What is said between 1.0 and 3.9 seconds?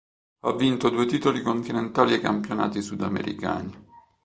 titoli continentali ai Campionati sudamericani.